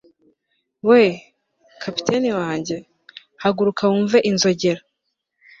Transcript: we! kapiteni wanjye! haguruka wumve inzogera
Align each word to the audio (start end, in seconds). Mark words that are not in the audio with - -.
we! 0.89 1.01
kapiteni 1.81 2.29
wanjye! 2.39 2.75
haguruka 3.43 3.83
wumve 3.91 4.17
inzogera 4.29 4.81